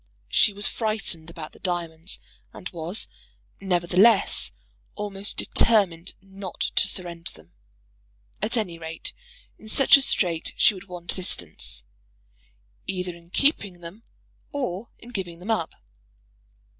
She 0.29 0.51
was 0.51 0.65
frightened 0.65 1.29
about 1.29 1.51
the 1.51 1.59
diamonds, 1.59 2.19
and 2.53 2.67
was, 2.69 3.07
nevertheless, 3.59 4.51
almost 4.95 5.37
determined 5.37 6.15
not 6.23 6.59
to 6.77 6.87
surrender 6.87 7.31
them. 7.31 7.53
At 8.41 8.57
any 8.57 8.79
rate, 8.79 9.13
in 9.59 9.67
such 9.67 9.97
a 9.97 10.01
strait 10.01 10.53
she 10.57 10.73
would 10.73 10.87
want 10.87 11.11
assistance, 11.11 11.83
either 12.87 13.15
in 13.15 13.29
keeping 13.29 13.81
them 13.81 14.01
or 14.51 14.89
in 14.97 15.09
giving 15.09 15.37
them 15.37 15.51
up. 15.51 15.75